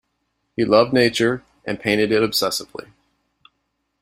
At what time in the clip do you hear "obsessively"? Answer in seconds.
2.27-2.87